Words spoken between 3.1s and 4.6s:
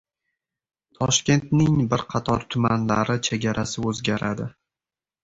chegarasi o‘zgaradi